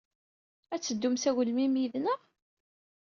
[0.73, 2.21] Ad teddum s agelmim yid-nneɣ?